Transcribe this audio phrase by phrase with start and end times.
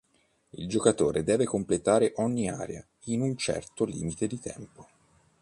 [0.53, 4.87] Il giocatore deve completare ogni area in un certo limite di tempo.